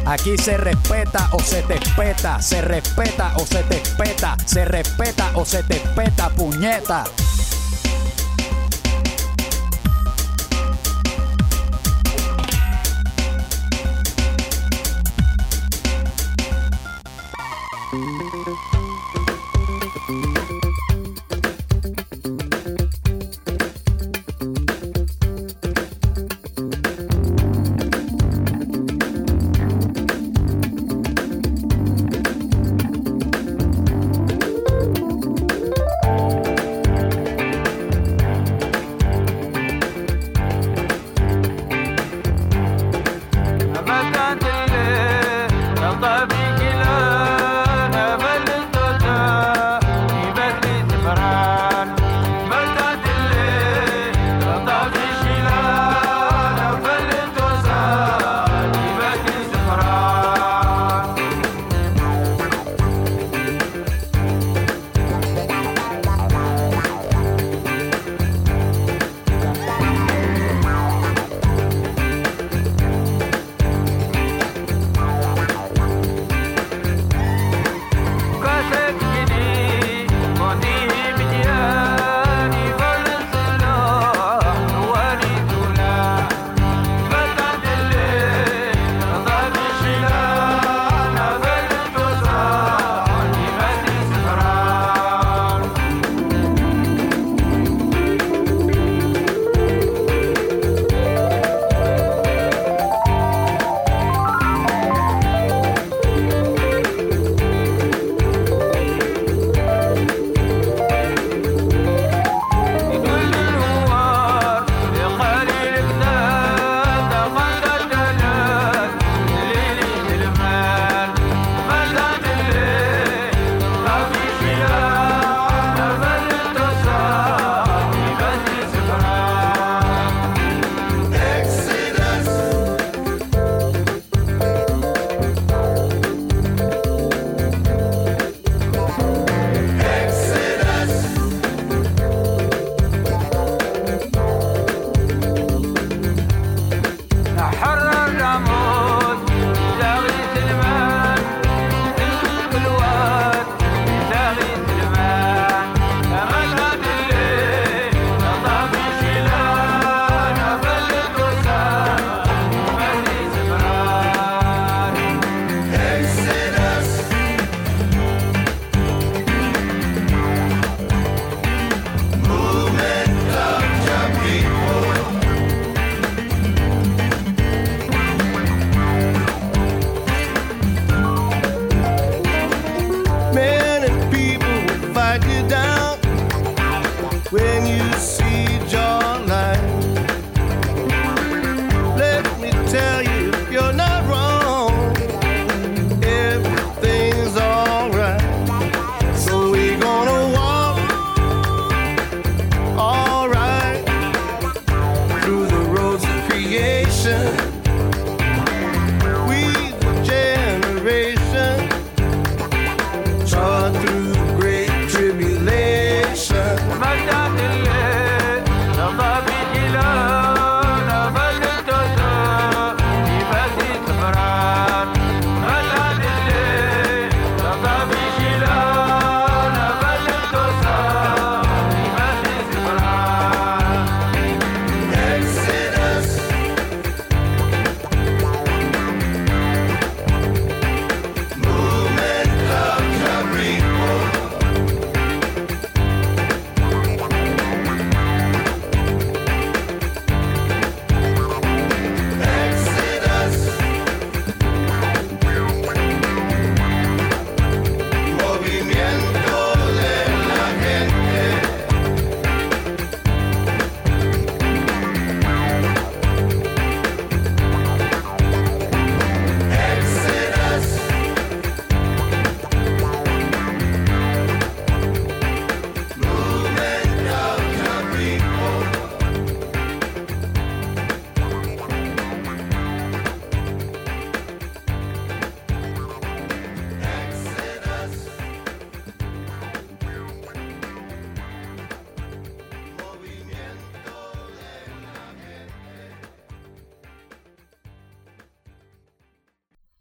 Aquí 0.06 0.38
se 0.38 0.56
respeta 0.56 1.28
o 1.32 1.40
se 1.40 1.62
te 1.62 1.74
espeta. 1.74 2.40
Se 2.40 2.62
respeta 2.62 3.32
o 3.37 3.44
se 3.44 3.64
te 3.64 3.76
espeta. 3.78 4.37
Se 4.46 4.64
respeta 4.64 5.32
o 5.34 5.44
se 5.44 5.64
te 5.64 5.76
espeta, 5.76 6.30
puñeta. 6.30 7.04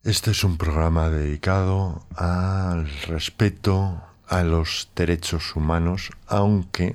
Este 0.04 0.32
es 0.32 0.44
un 0.44 0.58
programa 0.58 1.10
dedicado 1.10 2.06
al 2.18 2.89
respeto 3.08 4.04
a 4.28 4.44
los 4.44 4.89
derechos 4.98 5.56
humanos, 5.56 6.10
aunque 6.28 6.94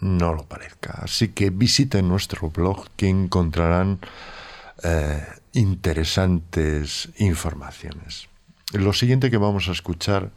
no 0.00 0.34
lo 0.34 0.42
parezca. 0.48 0.98
Así 1.00 1.28
que 1.28 1.50
visiten 1.50 2.08
nuestro 2.08 2.50
blog 2.50 2.88
que 2.96 3.08
encontrarán 3.08 4.00
eh, 4.82 5.24
interesantes 5.52 7.10
informaciones. 7.18 8.28
Lo 8.72 8.92
siguiente 8.94 9.30
que 9.30 9.36
vamos 9.36 9.68
a 9.68 9.72
escuchar 9.72 10.32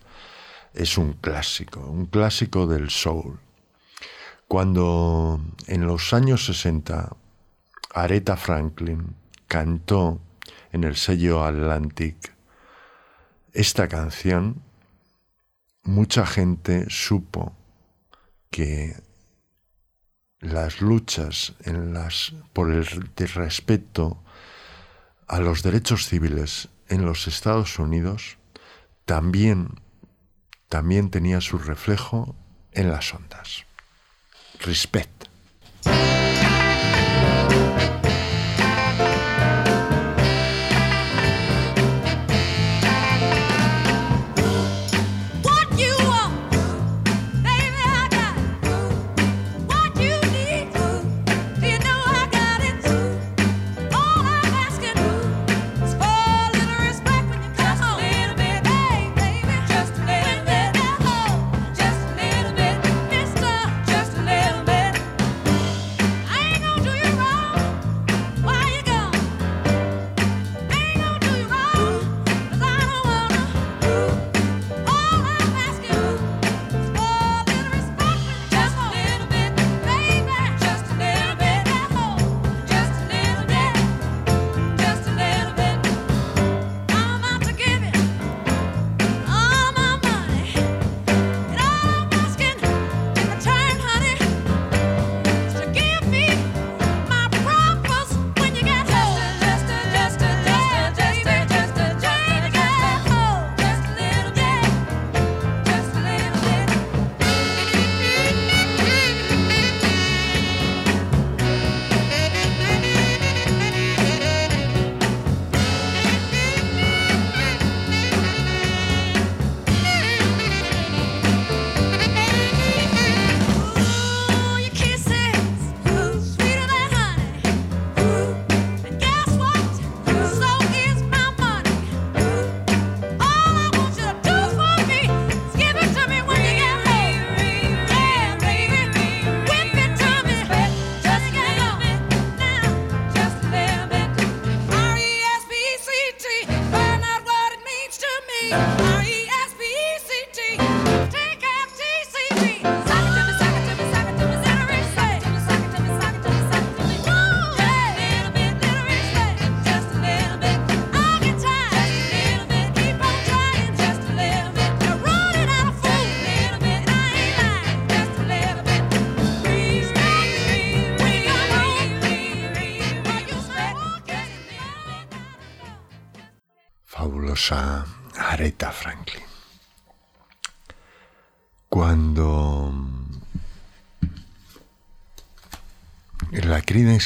es 0.75 0.99
un 0.99 1.13
clásico, 1.13 1.79
un 1.79 2.05
clásico 2.05 2.67
del 2.67 2.91
soul. 2.91 3.39
Cuando 4.47 5.41
en 5.65 5.87
los 5.87 6.13
años 6.13 6.45
60 6.45 7.09
Aretha 7.95 8.37
Franklin 8.37 9.15
cantó 9.47 10.19
en 10.73 10.83
el 10.83 10.97
sello 10.97 11.45
Atlantic 11.45 12.33
esta 13.53 13.87
canción, 13.87 14.63
mucha 15.83 16.25
gente 16.25 16.87
supo 16.89 17.55
que 18.49 18.95
las 20.39 20.81
luchas 20.81 21.53
por 22.51 22.71
el 22.71 22.85
respeto 23.33 24.21
a 25.27 25.39
los 25.39 25.63
derechos 25.63 26.07
civiles 26.07 26.69
en 26.89 27.05
los 27.05 27.27
Estados 27.27 27.79
Unidos 27.79 28.37
también, 29.05 29.79
también 30.67 31.09
tenía 31.11 31.39
su 31.39 31.57
reflejo 31.57 32.35
en 32.71 32.89
las 32.89 33.13
ondas. 33.13 33.65
Respect. 34.59 35.27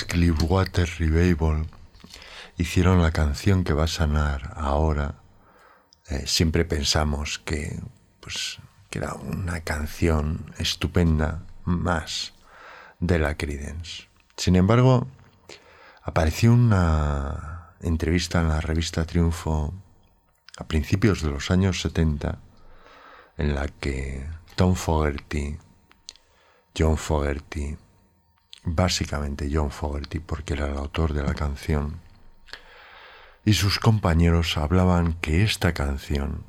Creedence 0.03 0.05
Clearwater 0.05 0.89
Revival 0.99 1.65
hicieron 2.57 3.01
la 3.01 3.11
canción 3.11 3.63
que 3.63 3.73
va 3.73 3.85
a 3.85 3.87
sonar 3.87 4.53
ahora, 4.55 5.15
eh, 6.09 6.25
siempre 6.27 6.65
pensamos 6.65 7.39
que, 7.39 7.79
pues, 8.19 8.59
que 8.89 8.99
era 8.99 9.13
una 9.13 9.61
canción 9.61 10.53
estupenda 10.57 11.43
más 11.63 12.33
de 12.99 13.19
la 13.19 13.37
Credence. 13.37 14.07
Sin 14.35 14.55
embargo, 14.55 15.07
apareció 16.03 16.53
una 16.53 17.71
entrevista 17.81 18.41
en 18.41 18.49
la 18.49 18.61
revista 18.61 19.05
Triunfo 19.05 19.73
a 20.57 20.67
principios 20.67 21.21
de 21.21 21.29
los 21.29 21.49
años 21.49 21.81
70 21.81 22.39
en 23.37 23.55
la 23.55 23.67
que 23.67 24.27
Tom 24.55 24.75
Fogerty, 24.75 25.57
John 26.77 26.97
Fogerty, 26.97 27.77
básicamente 28.67 29.49
John 29.51 29.71
Fogerty 29.71 30.19
porque 30.19 30.53
era 30.53 30.67
el 30.67 30.77
autor 30.77 31.13
de 31.13 31.23
la 31.23 31.33
canción, 31.33 32.01
y 33.45 33.53
sus 33.53 33.79
compañeros 33.79 34.57
hablaban 34.57 35.13
que 35.13 35.43
esta 35.43 35.73
canción 35.73 36.43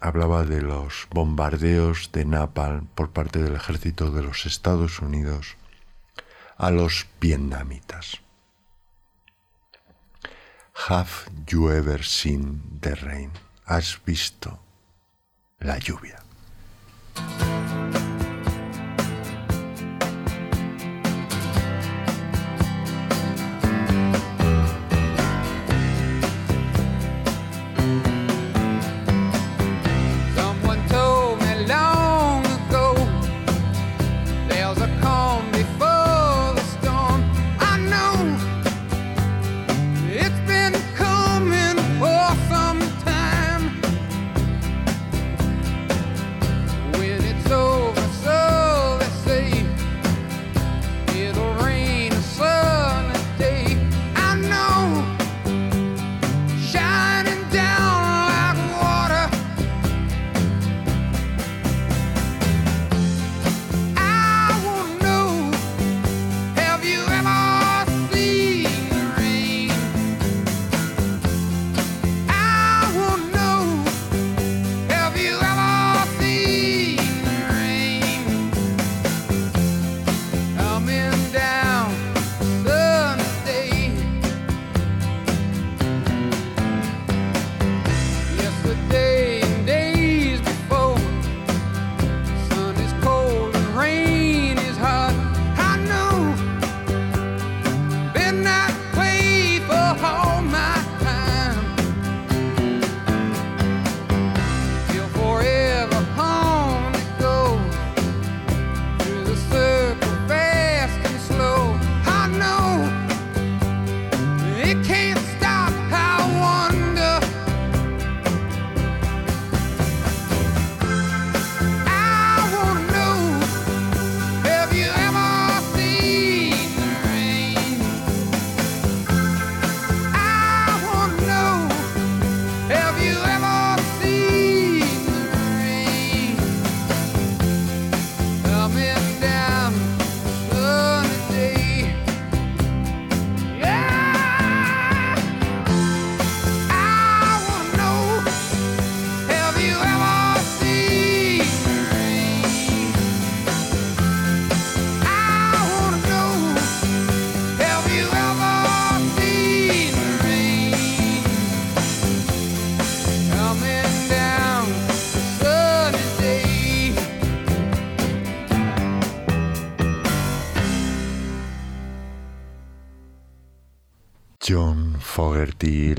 hablaba 0.00 0.44
de 0.44 0.60
los 0.60 1.06
bombardeos 1.10 2.10
de 2.12 2.24
Napalm 2.24 2.86
por 2.94 3.10
parte 3.10 3.40
del 3.40 3.54
ejército 3.54 4.10
de 4.10 4.22
los 4.22 4.44
Estados 4.44 5.00
Unidos 5.00 5.56
a 6.56 6.70
los 6.70 7.06
vietnamitas. 7.20 8.20
Have 10.88 11.10
you 11.46 11.70
ever 11.70 12.04
seen 12.04 12.80
the 12.80 12.94
rain? 12.96 13.30
¿Has 13.64 13.98
visto 14.04 14.58
la 15.60 15.78
lluvia? 15.78 16.22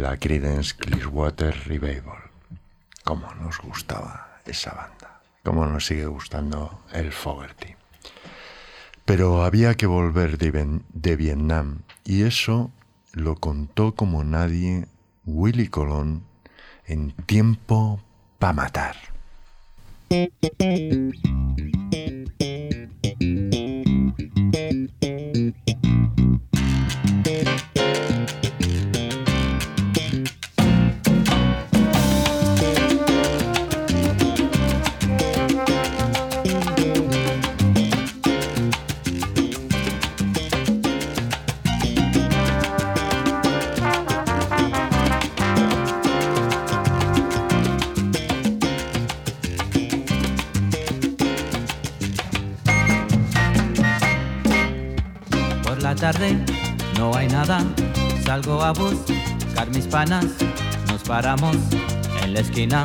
La 0.08 0.16
Clearwater 0.18 1.54
Revival. 1.66 2.32
Cómo 3.04 3.34
nos 3.36 3.58
gustaba 3.60 4.40
esa 4.46 4.72
banda. 4.74 5.20
Cómo 5.44 5.66
nos 5.66 5.86
sigue 5.86 6.06
gustando 6.06 6.80
el 6.94 7.12
Fogerty. 7.12 7.76
Pero 9.04 9.44
había 9.44 9.76
que 9.76 9.86
volver 9.86 10.38
de, 10.38 10.80
de 10.94 11.16
Vietnam 11.18 11.80
y 12.06 12.24
eso 12.24 12.72
lo 13.12 13.36
contó 13.36 13.96
como 13.96 14.24
nadie 14.24 14.88
Willy 15.26 15.68
Colón 15.68 16.24
en 16.86 17.12
Tiempo 17.26 18.02
para 18.40 18.54
Matar. 18.54 18.96
A 58.68 58.72
buscar 58.74 59.70
panas, 59.90 60.26
nos 60.90 61.02
paramos 61.04 61.56
en 62.22 62.34
la 62.34 62.42
esquina, 62.42 62.84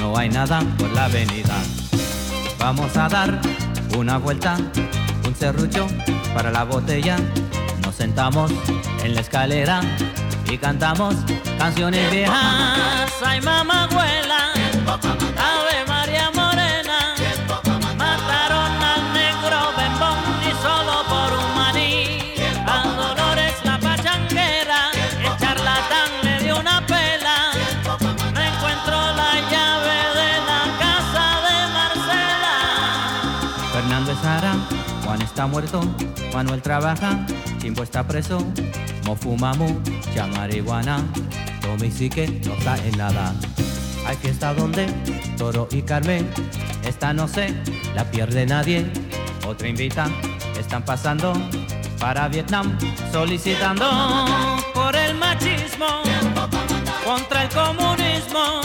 no 0.00 0.16
hay 0.18 0.28
nada 0.28 0.60
por 0.76 0.90
la 0.90 1.04
avenida. 1.04 1.54
Vamos 2.58 2.96
a 2.96 3.08
dar 3.08 3.40
una 3.96 4.18
vuelta, 4.18 4.56
un 5.24 5.36
serrucho 5.36 5.86
para 6.34 6.50
la 6.50 6.64
botella. 6.64 7.16
Nos 7.82 7.94
sentamos 7.94 8.50
en 9.04 9.14
la 9.14 9.20
escalera 9.20 9.82
y 10.50 10.58
cantamos 10.58 11.14
canciones 11.58 12.10
viejas. 12.10 13.12
Ay, 13.24 13.40
mamá, 13.40 13.84
abuela, 13.84 14.43
muerto, 35.46 35.80
Manuel 36.32 36.62
trabaja, 36.62 37.26
Chimbo 37.58 37.82
está 37.82 38.06
preso, 38.06 38.38
mo 39.04 39.16
fumamos, 39.16 39.72
ya 40.14 40.26
marihuana, 40.26 41.04
Tommy 41.60 41.90
sí 41.90 42.08
que 42.08 42.28
no 42.46 42.54
está 42.54 42.76
en 42.78 42.96
nada. 42.98 43.34
Hay 44.06 44.16
fiesta 44.16 44.54
donde 44.54 44.86
Toro 45.36 45.68
y 45.70 45.82
Carmen, 45.82 46.28
esta 46.84 47.12
no 47.12 47.26
sé, 47.26 47.54
la 47.94 48.04
pierde 48.10 48.46
nadie, 48.46 48.90
otra 49.46 49.68
invita, 49.68 50.08
están 50.58 50.84
pasando 50.84 51.32
para 51.98 52.28
Vietnam, 52.28 52.78
solicitando 53.12 53.86
por 54.74 54.94
el 54.94 55.14
machismo, 55.14 55.86
contra 57.04 57.44
el 57.44 57.48
comunismo, 57.48 58.60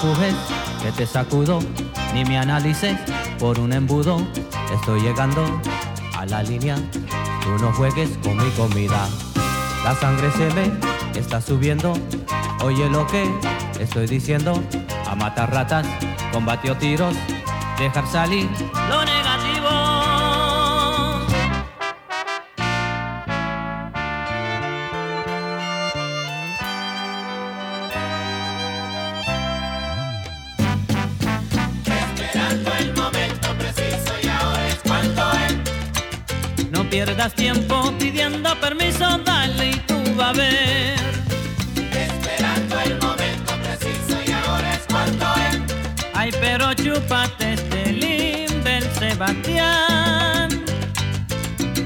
que 0.00 0.92
te 0.92 1.06
sacudo, 1.06 1.58
ni 2.14 2.24
me 2.24 2.38
analices 2.38 2.96
por 3.38 3.58
un 3.58 3.70
embudo, 3.70 4.16
estoy 4.72 5.02
llegando 5.02 5.44
a 6.16 6.24
la 6.24 6.42
línea, 6.42 6.76
tú 7.42 7.50
no 7.60 7.70
juegues 7.74 8.08
con 8.22 8.38
mi 8.38 8.50
comida. 8.52 9.06
La 9.84 9.94
sangre 9.94 10.30
se 10.32 10.48
ve, 10.54 10.72
está 11.14 11.42
subiendo, 11.42 11.92
oye 12.62 12.88
lo 12.88 13.06
que 13.08 13.30
estoy 13.78 14.06
diciendo, 14.06 14.62
a 15.06 15.14
matar 15.14 15.52
ratas, 15.52 15.86
combatió 16.32 16.74
tiros, 16.78 17.14
dejar 17.78 18.06
salir 18.06 18.48
pierdas 37.20 37.34
tiempo 37.34 37.92
pidiendo 37.98 38.54
permiso, 38.60 39.18
dale 39.18 39.70
y 39.70 39.76
tú 39.80 39.94
va 40.18 40.30
a 40.30 40.32
ver. 40.32 40.94
Esperando 41.92 42.80
el 42.80 42.98
momento 42.98 43.52
preciso 43.62 44.18
y 44.26 44.32
ahora 44.32 44.72
es 44.72 44.80
cuando 44.88 45.26
es. 45.26 45.58
Ay, 46.14 46.30
pero 46.40 46.72
chúpate 46.74 47.54
este 47.54 47.92
limber, 47.92 48.82
Sebastián. 48.98 50.48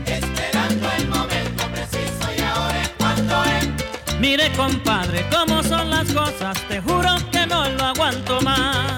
Esperando 0.07 0.89
el 0.99 1.09
momento 1.09 1.65
preciso 1.73 2.25
y 2.37 2.41
ahora 2.43 2.83
es 2.83 2.91
cuando 2.99 3.45
es. 3.45 4.21
Mire, 4.21 4.53
compadre, 4.53 5.27
cómo 5.33 5.63
son 5.65 5.91
las 5.91 6.09
cosas, 6.13 6.57
te 6.69 6.81
juro 6.81 7.17
que 7.33 7.45
no 7.47 7.69
lo 7.71 7.85
aguanto 7.85 8.41
más. 8.43 8.94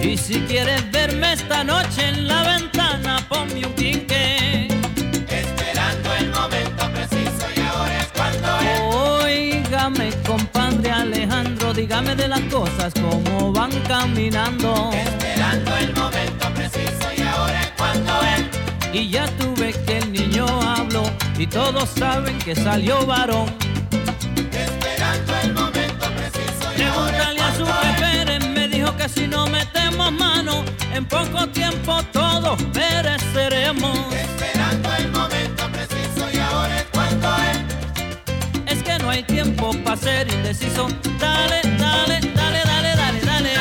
Es. 0.00 0.04
Y 0.04 0.16
si 0.16 0.40
quieres 0.40 0.90
verme 0.90 1.32
esta 1.32 1.64
noche 1.64 2.08
en 2.08 2.28
la 2.28 2.42
ventana, 2.42 3.24
ponme 3.28 3.66
un 3.66 3.74
Alejandro, 11.02 11.74
dígame 11.74 12.14
de 12.14 12.28
las 12.28 12.40
cosas 12.42 12.94
como 12.94 13.52
van 13.52 13.72
caminando. 13.88 14.92
Esperando 14.92 15.76
el 15.76 15.92
momento 15.96 16.54
preciso 16.54 17.06
y 17.16 17.22
ahora 17.22 17.60
es 17.60 17.72
cuando 17.76 18.12
es. 18.22 18.96
Y 18.96 19.10
ya 19.10 19.26
tuve 19.36 19.72
que 19.84 19.98
el 19.98 20.12
niño 20.12 20.46
habló 20.62 21.02
y 21.36 21.48
todos 21.48 21.88
saben 21.88 22.38
que 22.38 22.54
salió 22.54 23.04
varón. 23.04 23.52
Esperando 24.52 25.32
el 25.42 25.52
momento 25.52 26.06
preciso 26.14 26.72
y 26.78 26.82
ahora 26.82 27.18
Pregúntale 27.18 27.40
a 27.40 27.56
su 27.56 27.64
Pérez, 28.00 28.48
me 28.48 28.68
dijo 28.68 28.96
que 28.96 29.08
si 29.08 29.26
no 29.26 29.48
metemos 29.48 30.12
mano, 30.12 30.64
en 30.94 31.04
poco 31.06 31.48
tiempo 31.48 32.00
todos 32.12 32.62
pereceremos. 32.72 33.98
Esperando 34.14 34.88
el 34.94 35.08
momento 35.10 35.68
preciso 35.72 36.30
y 36.32 36.38
ahora 36.38 36.78
es 36.78 36.86
cuando 36.92 37.28
es. 37.28 37.71
Hay 39.12 39.22
tiempo 39.24 39.72
para 39.84 39.94
ser 39.94 40.32
indeciso. 40.32 40.88
Dale, 41.20 41.60
dale, 41.78 42.18
dale, 42.34 42.62
dale, 42.64 42.96
dale, 42.96 43.20
dale. 43.20 43.52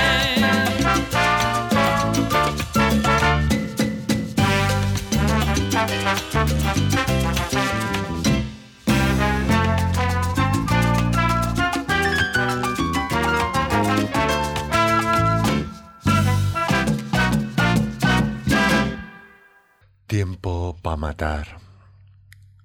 Tiempo 20.08 20.78
para 20.82 20.96
matar. 20.96 21.61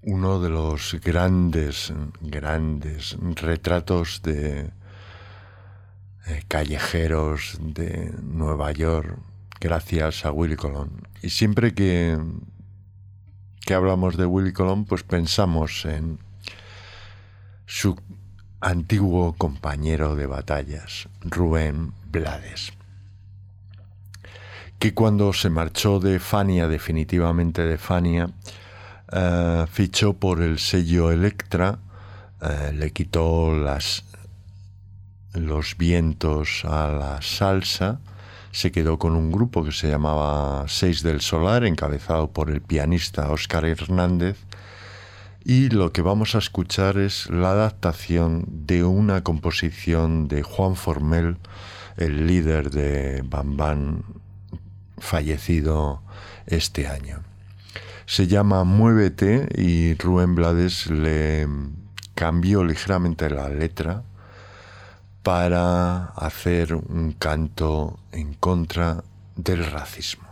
Uno 0.08 0.38
de 0.38 0.50
los 0.50 0.94
grandes, 1.02 1.92
grandes 2.20 3.16
retratos 3.34 4.22
de 4.22 4.70
eh, 6.28 6.42
callejeros 6.46 7.58
de 7.60 8.14
Nueva 8.22 8.70
York, 8.70 9.18
gracias 9.60 10.24
a 10.24 10.30
Willy 10.30 10.54
Colón. 10.54 11.08
Y 11.22 11.30
siempre 11.30 11.74
que, 11.74 12.16
que 13.62 13.74
hablamos 13.74 14.16
de 14.16 14.26
Willy 14.26 14.52
Colón, 14.52 14.84
pues 14.84 15.02
pensamos 15.02 15.84
en 15.84 16.20
su 17.66 18.00
antiguo 18.60 19.32
compañero 19.32 20.14
de 20.14 20.26
batallas, 20.26 21.08
Rubén 21.22 21.92
Blades 22.12 22.72
que 24.78 24.92
cuando 24.92 25.32
se 25.32 25.48
marchó 25.48 26.00
de 26.00 26.18
Fania, 26.18 26.68
definitivamente 26.68 27.62
de 27.62 27.78
Fania, 27.78 28.30
eh, 29.12 29.66
fichó 29.70 30.14
por 30.14 30.42
el 30.42 30.58
sello 30.58 31.10
Electra, 31.10 31.78
eh, 32.40 32.72
le 32.74 32.92
quitó 32.92 33.52
los 35.32 35.76
vientos 35.78 36.64
a 36.64 36.88
la 36.88 37.22
salsa, 37.22 38.00
se 38.52 38.72
quedó 38.72 38.98
con 38.98 39.14
un 39.14 39.30
grupo 39.30 39.64
que 39.64 39.72
se 39.72 39.88
llamaba 39.88 40.64
Seis 40.68 41.02
del 41.02 41.20
Solar, 41.20 41.64
encabezado 41.64 42.32
por 42.32 42.50
el 42.50 42.62
pianista 42.62 43.30
Óscar 43.30 43.64
Hernández, 43.64 44.38
y 45.44 45.68
lo 45.68 45.92
que 45.92 46.02
vamos 46.02 46.34
a 46.34 46.38
escuchar 46.38 46.98
es 46.98 47.30
la 47.30 47.52
adaptación 47.52 48.44
de 48.48 48.82
una 48.82 49.22
composición 49.22 50.26
de 50.26 50.42
Juan 50.42 50.74
Formel, 50.74 51.36
el 51.96 52.26
líder 52.26 52.70
de 52.70 53.22
Bambán 53.22 54.04
fallecido 54.98 56.02
este 56.46 56.88
año. 56.88 57.22
Se 58.08 58.28
llama 58.28 58.62
Muévete 58.62 59.48
y 59.56 59.94
Rubén 59.94 60.36
Blades 60.36 60.86
le 60.86 61.48
cambió 62.14 62.62
ligeramente 62.62 63.28
la 63.28 63.48
letra 63.48 64.04
para 65.24 66.06
hacer 66.14 66.72
un 66.72 67.16
canto 67.18 67.98
en 68.12 68.34
contra 68.34 69.02
del 69.34 69.66
racismo. 69.66 70.26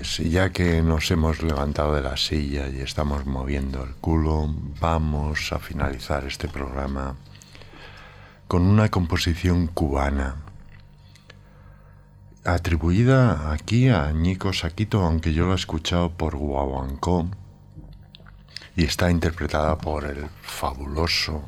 Y 0.00 0.30
ya 0.30 0.50
que 0.50 0.80
nos 0.80 1.10
hemos 1.10 1.42
levantado 1.42 1.94
de 1.94 2.00
la 2.00 2.16
silla 2.16 2.68
y 2.68 2.80
estamos 2.80 3.26
moviendo 3.26 3.84
el 3.84 3.94
culo, 3.96 4.48
vamos 4.80 5.52
a 5.52 5.58
finalizar 5.58 6.24
este 6.24 6.48
programa 6.48 7.16
con 8.48 8.62
una 8.62 8.88
composición 8.88 9.66
cubana 9.66 10.36
atribuida 12.44 13.52
aquí 13.52 13.90
a 13.90 14.12
Nico 14.12 14.54
Saquito, 14.54 15.02
aunque 15.04 15.34
yo 15.34 15.44
lo 15.44 15.52
he 15.52 15.56
escuchado 15.56 16.10
por 16.10 16.34
Guaguancó 16.34 17.26
y 18.74 18.84
está 18.84 19.10
interpretada 19.10 19.76
por 19.76 20.06
el 20.06 20.28
fabuloso 20.40 21.44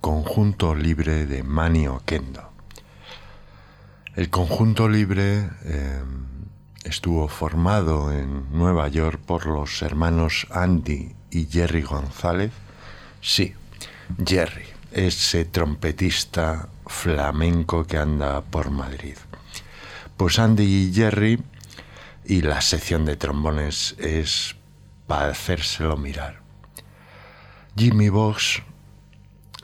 conjunto 0.00 0.76
libre 0.76 1.26
de 1.26 1.42
Mani 1.42 1.88
Oquendo. 1.88 2.50
El 4.14 4.30
conjunto 4.30 4.88
libre 4.88 5.50
eh, 5.64 6.02
estuvo 6.84 7.28
formado 7.28 8.12
en 8.12 8.46
Nueva 8.56 8.88
York 8.88 9.20
por 9.24 9.46
los 9.46 9.82
hermanos 9.82 10.46
Andy 10.50 11.14
y 11.30 11.46
Jerry 11.46 11.82
González. 11.82 12.52
Sí, 13.20 13.54
Jerry, 14.24 14.66
ese 14.92 15.46
trompetista 15.46 16.68
flamenco 16.86 17.84
que 17.84 17.96
anda 17.96 18.42
por 18.42 18.70
Madrid. 18.70 19.16
Pues 20.16 20.38
Andy 20.38 20.62
y 20.62 20.94
Jerry 20.94 21.42
y 22.24 22.42
la 22.42 22.60
sección 22.60 23.04
de 23.04 23.16
trombones 23.16 23.96
es 23.98 24.54
para 25.06 25.28
hacérselo 25.28 25.96
mirar. 25.96 26.40
Jimmy 27.76 28.08
Box, 28.08 28.62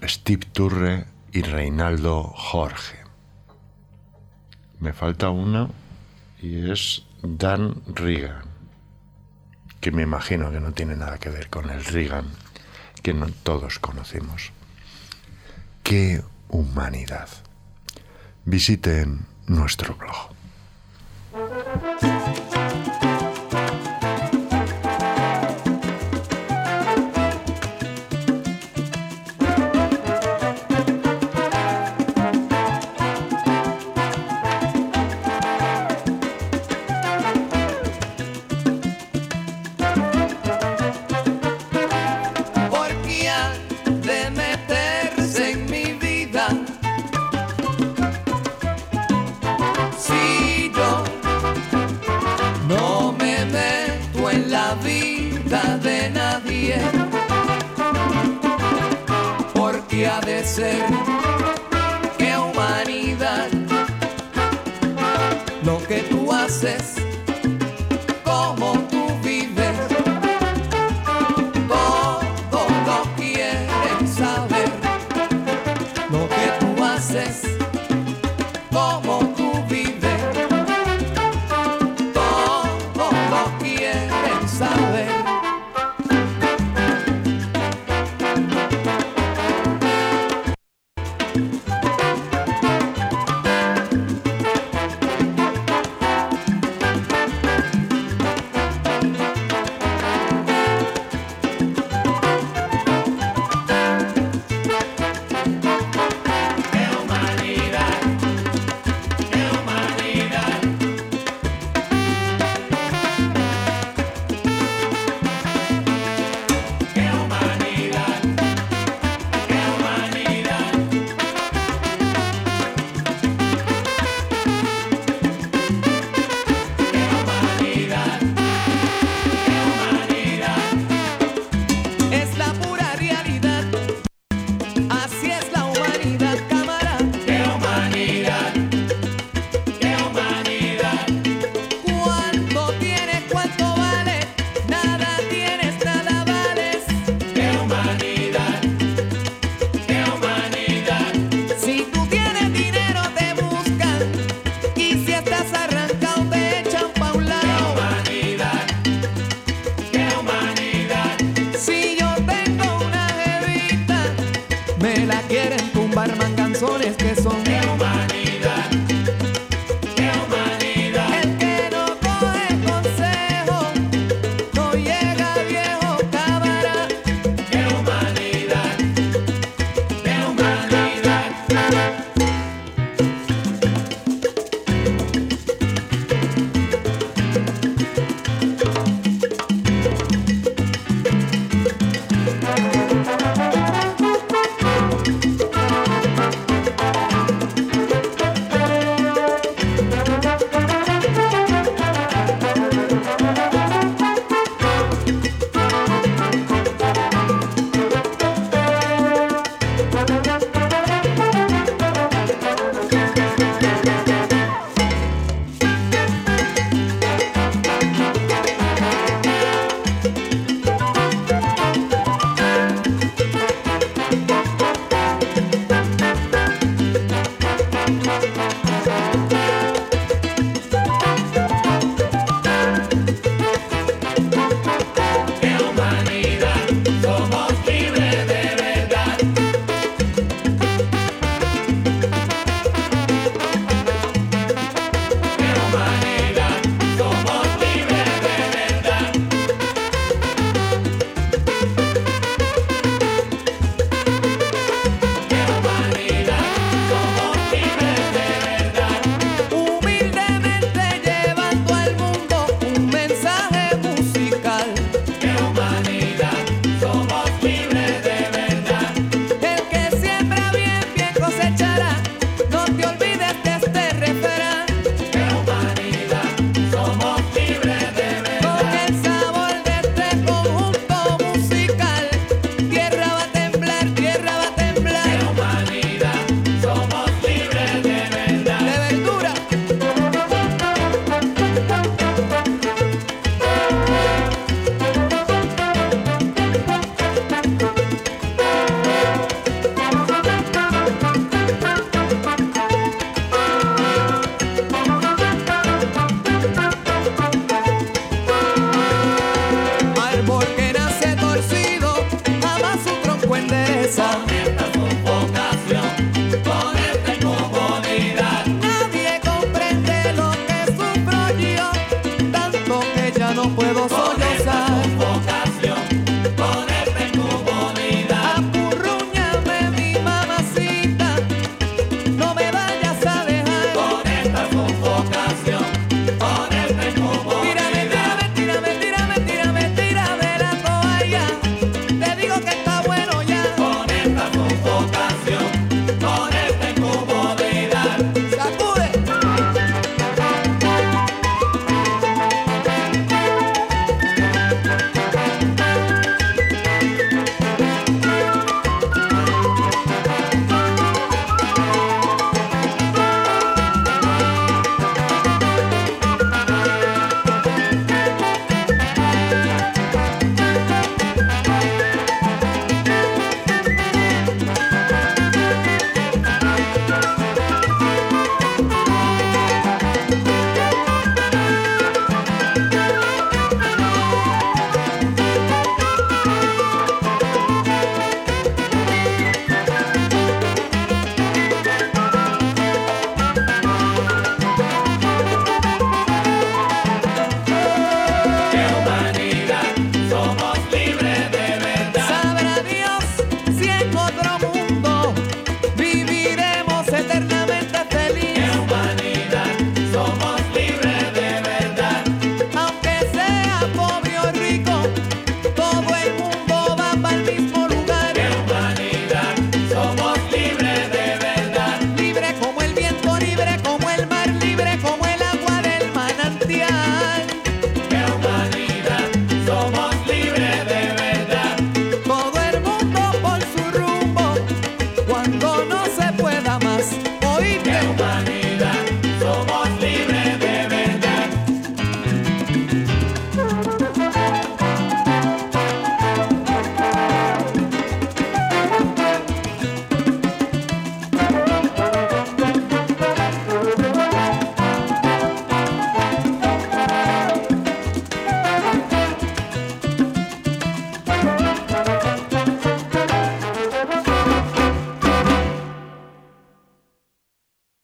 Steve 0.03 0.47
Turre 0.53 1.07
y 1.33 1.43
Reinaldo 1.43 2.25
Jorge. 2.25 2.99
Me 4.81 4.93
falta 4.93 5.31
una 5.31 5.68
y 6.43 6.71
es 6.71 7.05
Dan 7.23 7.83
Reagan, 7.87 8.43
que 9.81 9.91
me 9.91 10.03
imagino 10.03 10.51
que 10.51 10.61
no 10.61 10.73
tiene 10.73 10.97
nada 10.97 11.18
que 11.18 11.29
ver 11.29 11.49
con 11.49 11.71
el 11.71 11.85
Reagan 11.85 12.27
que 13.03 13.14
todos 13.43 13.79
conocemos. 13.79 14.53
¡Qué 15.83 16.23
humanidad! 16.49 17.29
Visiten 18.45 19.27
nuestro 19.47 19.95
blog. 19.95 20.31